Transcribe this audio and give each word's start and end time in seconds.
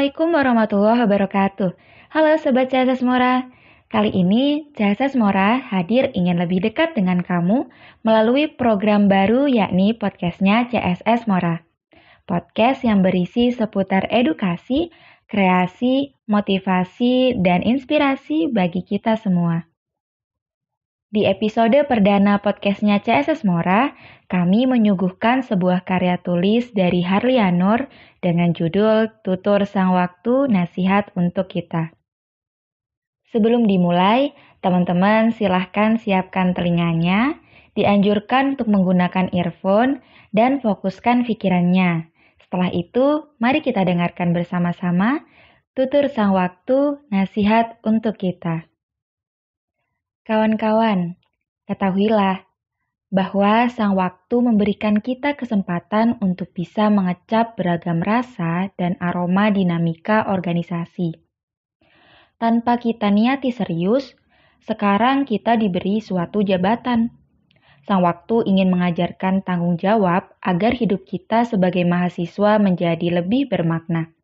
Assalamualaikum 0.00 0.32
warahmatullahi 0.32 1.00
wabarakatuh. 1.04 1.70
Halo 2.08 2.32
Sobat 2.40 2.72
CSS 2.72 3.04
Mora. 3.04 3.52
Kali 3.92 4.08
ini 4.08 4.72
CSS 4.72 5.12
Mora 5.12 5.60
hadir 5.60 6.08
ingin 6.16 6.40
lebih 6.40 6.64
dekat 6.64 6.96
dengan 6.96 7.20
kamu 7.20 7.68
melalui 8.00 8.48
program 8.48 9.12
baru 9.12 9.44
yakni 9.44 9.92
podcastnya 9.92 10.64
CSS 10.72 11.28
Mora. 11.28 11.68
Podcast 12.24 12.80
yang 12.80 13.04
berisi 13.04 13.52
seputar 13.52 14.08
edukasi, 14.08 14.88
kreasi, 15.28 16.16
motivasi, 16.24 17.36
dan 17.36 17.60
inspirasi 17.60 18.48
bagi 18.48 18.80
kita 18.80 19.20
semua. 19.20 19.68
Di 21.10 21.26
episode 21.26 21.74
perdana 21.90 22.38
podcastnya 22.38 23.02
CSS 23.02 23.42
Mora, 23.42 23.98
kami 24.30 24.70
menyuguhkan 24.70 25.42
sebuah 25.42 25.82
karya 25.82 26.22
tulis 26.22 26.70
dari 26.70 27.02
Harlianur 27.02 27.90
dengan 28.22 28.54
judul 28.54 29.10
Tutur 29.26 29.66
Sang 29.66 29.90
Waktu 29.90 30.46
Nasihat 30.54 31.10
Untuk 31.18 31.50
Kita. 31.50 31.90
Sebelum 33.34 33.66
dimulai, 33.66 34.38
teman-teman 34.62 35.34
silahkan 35.34 35.98
siapkan 35.98 36.54
telinganya, 36.54 37.42
dianjurkan 37.74 38.54
untuk 38.54 38.70
menggunakan 38.70 39.34
earphone, 39.34 40.06
dan 40.30 40.62
fokuskan 40.62 41.26
pikirannya. 41.26 42.06
Setelah 42.38 42.70
itu, 42.70 43.34
mari 43.42 43.66
kita 43.66 43.82
dengarkan 43.82 44.30
bersama-sama 44.30 45.26
Tutur 45.74 46.06
Sang 46.06 46.30
Waktu 46.38 47.02
Nasihat 47.10 47.82
Untuk 47.82 48.14
Kita. 48.14 48.69
Kawan-kawan, 50.30 51.18
ketahuilah 51.66 52.46
bahwa 53.10 53.66
sang 53.66 53.98
waktu 53.98 54.38
memberikan 54.38 55.02
kita 55.02 55.34
kesempatan 55.34 56.22
untuk 56.22 56.54
bisa 56.54 56.86
mengecap 56.86 57.58
beragam 57.58 57.98
rasa 57.98 58.70
dan 58.78 58.94
aroma 59.02 59.50
dinamika 59.50 60.30
organisasi. 60.30 61.18
Tanpa 62.38 62.78
kita 62.78 63.10
niati 63.10 63.50
serius, 63.50 64.14
sekarang 64.62 65.26
kita 65.26 65.58
diberi 65.58 65.98
suatu 65.98 66.46
jabatan. 66.46 67.10
Sang 67.82 68.06
waktu 68.06 68.46
ingin 68.46 68.70
mengajarkan 68.70 69.42
tanggung 69.42 69.82
jawab 69.82 70.30
agar 70.38 70.78
hidup 70.78 71.10
kita 71.10 71.42
sebagai 71.42 71.82
mahasiswa 71.82 72.62
menjadi 72.62 73.18
lebih 73.18 73.50
bermakna. 73.50 74.14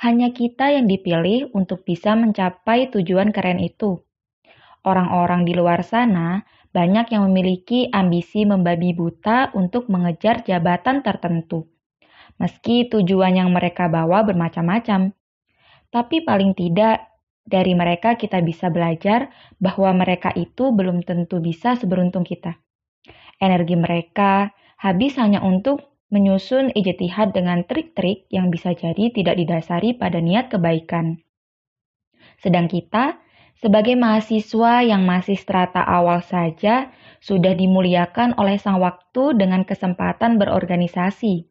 Hanya 0.00 0.32
kita 0.32 0.72
yang 0.72 0.88
dipilih 0.88 1.52
untuk 1.52 1.84
bisa 1.84 2.16
mencapai 2.16 2.88
tujuan 2.88 3.28
keren 3.28 3.60
itu 3.60 4.00
orang-orang 4.84 5.48
di 5.48 5.56
luar 5.56 5.82
sana 5.82 6.44
banyak 6.74 7.14
yang 7.14 7.30
memiliki 7.30 7.88
ambisi 7.90 8.44
membabi 8.44 8.92
buta 8.92 9.54
untuk 9.56 9.88
mengejar 9.88 10.42
jabatan 10.42 11.00
tertentu. 11.00 11.70
Meski 12.36 12.90
tujuan 12.90 13.38
yang 13.38 13.50
mereka 13.54 13.86
bawa 13.86 14.26
bermacam-macam. 14.26 15.14
Tapi 15.94 16.16
paling 16.26 16.52
tidak 16.58 17.14
dari 17.46 17.78
mereka 17.78 18.18
kita 18.18 18.42
bisa 18.42 18.72
belajar 18.74 19.30
bahwa 19.62 19.94
mereka 19.94 20.34
itu 20.34 20.74
belum 20.74 21.06
tentu 21.06 21.38
bisa 21.38 21.78
seberuntung 21.78 22.26
kita. 22.26 22.58
Energi 23.38 23.78
mereka 23.78 24.50
habis 24.82 25.14
hanya 25.20 25.44
untuk 25.46 25.94
menyusun 26.10 26.74
ijtihad 26.74 27.34
dengan 27.34 27.62
trik-trik 27.62 28.26
yang 28.34 28.50
bisa 28.50 28.74
jadi 28.74 29.14
tidak 29.14 29.38
didasari 29.38 29.94
pada 29.94 30.18
niat 30.18 30.50
kebaikan. 30.50 31.22
Sedang 32.42 32.66
kita 32.66 33.18
sebagai 33.64 33.96
mahasiswa 33.96 34.84
yang 34.84 35.08
masih 35.08 35.40
strata 35.40 35.80
awal 35.80 36.20
saja, 36.20 36.92
sudah 37.24 37.56
dimuliakan 37.56 38.36
oleh 38.36 38.60
sang 38.60 38.76
waktu 38.76 39.40
dengan 39.40 39.64
kesempatan 39.64 40.36
berorganisasi. 40.36 41.48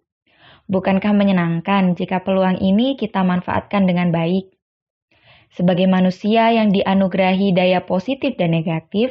Bukankah 0.70 1.10
menyenangkan 1.10 1.98
jika 1.98 2.22
peluang 2.22 2.62
ini 2.62 2.94
kita 3.02 3.26
manfaatkan 3.26 3.90
dengan 3.90 4.14
baik? 4.14 4.54
Sebagai 5.58 5.90
manusia 5.90 6.54
yang 6.54 6.70
dianugerahi 6.70 7.50
daya 7.50 7.82
positif 7.82 8.38
dan 8.38 8.54
negatif, 8.54 9.10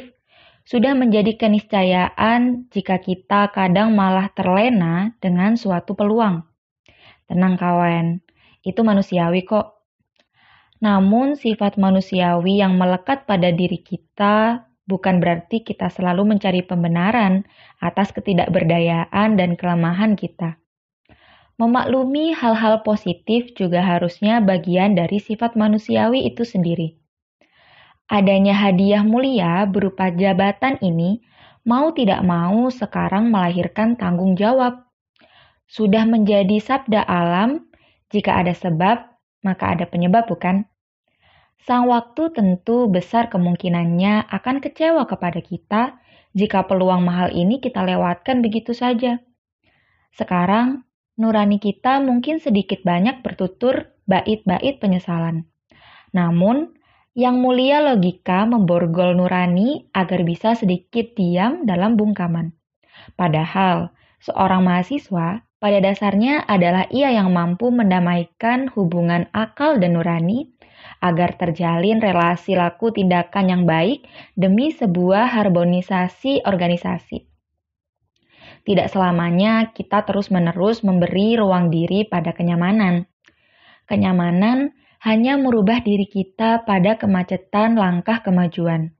sudah 0.63 0.95
menjadi 0.95 1.35
keniscayaan 1.35 2.71
jika 2.71 3.03
kita 3.03 3.51
kadang 3.51 3.99
malah 3.99 4.31
terlena 4.31 5.11
dengan 5.19 5.59
suatu 5.59 5.91
peluang. 5.91 6.47
Tenang 7.27 7.59
kawan, 7.59 8.23
itu 8.63 8.79
manusiawi 8.79 9.43
kok. 9.43 9.82
Namun, 10.83 11.39
sifat 11.39 11.79
manusiawi 11.79 12.59
yang 12.59 12.75
melekat 12.75 13.23
pada 13.23 13.55
diri 13.55 13.79
kita 13.79 14.67
bukan 14.83 15.23
berarti 15.23 15.63
kita 15.63 15.87
selalu 15.87 16.35
mencari 16.35 16.59
pembenaran 16.59 17.47
atas 17.79 18.11
ketidakberdayaan 18.11 19.39
dan 19.39 19.55
kelemahan 19.55 20.19
kita. 20.19 20.59
Memaklumi 21.55 22.35
hal-hal 22.35 22.83
positif 22.83 23.55
juga 23.55 23.79
harusnya 23.79 24.43
bagian 24.43 24.99
dari 24.99 25.23
sifat 25.23 25.55
manusiawi 25.55 26.27
itu 26.27 26.43
sendiri. 26.43 26.99
Adanya 28.11 28.51
hadiah 28.51 29.07
mulia 29.07 29.63
berupa 29.63 30.11
jabatan 30.11 30.75
ini 30.83 31.23
mau 31.63 31.95
tidak 31.95 32.19
mau 32.27 32.67
sekarang 32.67 33.31
melahirkan 33.31 33.95
tanggung 33.95 34.35
jawab. 34.35 34.83
Sudah 35.71 36.03
menjadi 36.03 36.59
sabda 36.59 37.07
alam, 37.07 37.71
jika 38.11 38.35
ada 38.43 38.51
sebab, 38.51 39.07
maka 39.47 39.71
ada 39.71 39.87
penyebab, 39.87 40.27
bukan? 40.27 40.67
Sang 41.63 41.87
waktu 41.87 42.35
tentu 42.35 42.91
besar 42.91 43.31
kemungkinannya 43.31 44.27
akan 44.27 44.59
kecewa 44.59 45.07
kepada 45.07 45.39
kita 45.39 45.95
jika 46.35 46.67
peluang 46.67 47.07
mahal 47.07 47.31
ini 47.31 47.63
kita 47.63 47.87
lewatkan 47.87 48.43
begitu 48.43 48.75
saja. 48.75 49.23
Sekarang, 50.11 50.83
nurani 51.15 51.63
kita 51.63 52.03
mungkin 52.03 52.43
sedikit 52.43 52.83
banyak 52.83 53.23
bertutur 53.23 53.95
bait-bait 54.03 54.83
penyesalan. 54.83 55.47
Namun, 56.11 56.75
yang 57.15 57.39
mulia 57.39 57.79
logika 57.79 58.43
memborgol 58.43 59.15
nurani 59.15 59.87
agar 59.95 60.25
bisa 60.27 60.59
sedikit 60.59 61.15
diam 61.15 61.63
dalam 61.63 61.95
bungkaman. 61.95 62.51
Padahal, 63.15 63.95
seorang 64.19 64.67
mahasiswa 64.67 65.47
pada 65.63 65.79
dasarnya 65.79 66.43
adalah 66.43 66.91
ia 66.91 67.15
yang 67.15 67.31
mampu 67.31 67.71
mendamaikan 67.71 68.67
hubungan 68.75 69.31
akal 69.31 69.79
dan 69.79 69.95
nurani 69.95 70.51
agar 71.03 71.35
terjalin 71.35 71.99
relasi 71.99 72.55
laku 72.55 72.95
tindakan 72.95 73.51
yang 73.51 73.63
baik 73.67 74.07
demi 74.39 74.71
sebuah 74.71 75.27
harmonisasi 75.35 76.47
organisasi. 76.47 77.27
Tidak 78.63 78.87
selamanya 78.87 79.75
kita 79.75 80.07
terus-menerus 80.07 80.87
memberi 80.87 81.35
ruang 81.35 81.67
diri 81.67 82.07
pada 82.07 82.31
kenyamanan. 82.31 83.03
Kenyamanan 83.83 84.71
hanya 85.03 85.35
merubah 85.35 85.83
diri 85.83 86.07
kita 86.07 86.63
pada 86.63 86.95
kemacetan 86.95 87.75
langkah 87.75 88.23
kemajuan. 88.23 88.95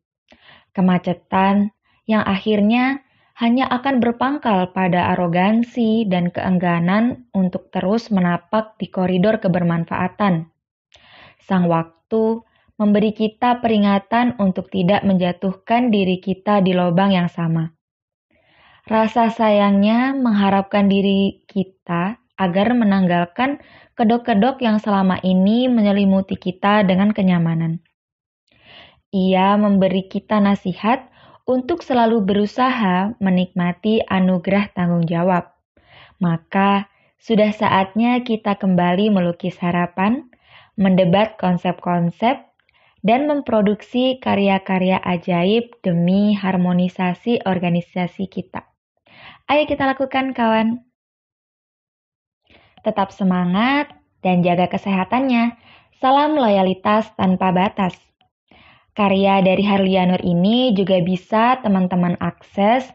Kemacetan 0.75 1.71
yang 2.03 2.27
akhirnya 2.27 3.07
hanya 3.39 3.65
akan 3.71 4.03
berpangkal 4.03 4.75
pada 4.75 5.15
arogansi 5.15 6.05
dan 6.11 6.27
keengganan 6.29 7.31
untuk 7.31 7.71
terus 7.71 8.11
menapak 8.11 8.75
di 8.77 8.91
koridor 8.91 9.39
kebermanfaatan 9.39 10.52
sang 11.45 11.67
waktu 11.67 12.43
memberi 12.79 13.13
kita 13.13 13.61
peringatan 13.61 14.35
untuk 14.41 14.67
tidak 14.73 15.05
menjatuhkan 15.05 15.93
diri 15.93 16.17
kita 16.17 16.59
di 16.59 16.73
lubang 16.73 17.13
yang 17.13 17.29
sama. 17.29 17.71
Rasa 18.83 19.31
sayangnya 19.31 20.11
mengharapkan 20.11 20.91
diri 20.91 21.45
kita 21.47 22.19
agar 22.35 22.75
menanggalkan 22.75 23.63
kedok-kedok 23.95 24.59
yang 24.59 24.81
selama 24.81 25.21
ini 25.23 25.71
menyelimuti 25.71 26.35
kita 26.35 26.83
dengan 26.83 27.15
kenyamanan. 27.15 27.79
Ia 29.13 29.55
memberi 29.61 30.09
kita 30.09 30.41
nasihat 30.41 31.07
untuk 31.45 31.85
selalu 31.85 32.25
berusaha 32.25 33.13
menikmati 33.21 34.01
anugerah 34.03 34.73
tanggung 34.73 35.05
jawab. 35.05 35.53
Maka, 36.17 36.89
sudah 37.21 37.55
saatnya 37.55 38.19
kita 38.25 38.59
kembali 38.59 39.13
melukis 39.13 39.55
harapan 39.61 40.32
mendebat 40.79 41.37
konsep-konsep, 41.37 42.53
dan 43.03 43.27
memproduksi 43.27 44.17
karya-karya 44.23 44.95
ajaib 45.03 45.75
demi 45.83 46.31
harmonisasi 46.31 47.43
organisasi 47.43 48.31
kita. 48.31 48.63
Ayo 49.51 49.67
kita 49.67 49.83
lakukan 49.83 50.31
kawan. 50.31 50.87
Tetap 52.79 53.11
semangat 53.11 53.91
dan 54.23 54.39
jaga 54.39 54.71
kesehatannya. 54.71 55.59
Salam 55.99 56.39
loyalitas 56.39 57.11
tanpa 57.19 57.51
batas. 57.51 57.95
Karya 58.95 59.43
dari 59.43 59.67
Harlianur 59.67 60.23
ini 60.23 60.71
juga 60.71 61.03
bisa 61.03 61.59
teman-teman 61.59 62.15
akses 62.23 62.87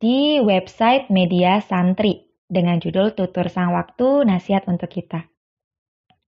di 0.00 0.40
website 0.40 1.12
media 1.12 1.60
santri 1.60 2.32
dengan 2.48 2.80
judul 2.80 3.12
Tutur 3.12 3.52
Sang 3.52 3.76
Waktu 3.76 4.24
Nasihat 4.24 4.64
untuk 4.72 4.88
Kita. 4.88 5.26